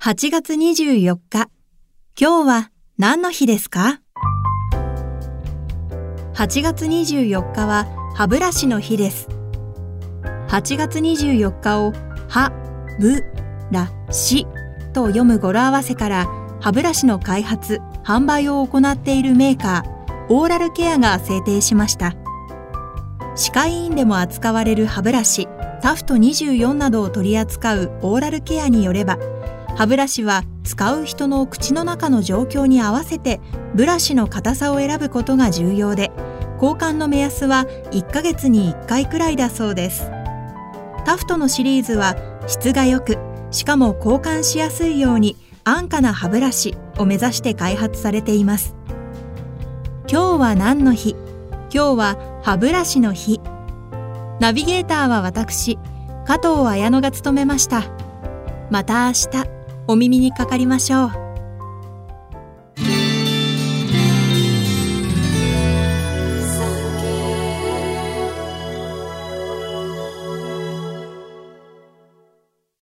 [0.00, 1.50] 8月24日。
[2.18, 4.00] 今日は何の日ですか
[6.34, 9.26] ?8 月24日は歯ブラシの日です。
[10.50, 11.92] 8月24日を
[12.28, 12.52] 歯、
[13.00, 13.24] ぶ、
[13.72, 14.46] ら、し
[14.94, 16.28] と読む語呂合わせから
[16.60, 22.14] 歯ブラシの開発、販売を行っているメーカー、オーラルケアが制定しました。
[23.34, 25.48] 歯科医院でも扱われる歯ブラシ、
[25.82, 29.18] タフト24などを取り扱うオーラルケアによれば、
[29.76, 33.40] 歯ブラシは使う人の口の中の状況に合わせて
[33.74, 36.10] ブラシの硬さを選ぶことが重要で、
[36.60, 40.10] 交換の目安は1ヶ月に1回くらいだそうです。
[41.04, 42.16] タフトのシリーズは
[42.48, 43.18] 質が良く、
[43.50, 48.74] しかも交換しやすいように安価な歯ブラシを目指して開発されています。
[50.10, 51.14] 今日は何の日？
[51.72, 53.40] 今日は歯ブラシの日。
[54.40, 55.78] ナビゲーターは私、
[56.26, 57.84] 加藤綾乃が務めました。
[58.70, 59.57] また明日、
[59.90, 61.27] お耳にかかりましょう。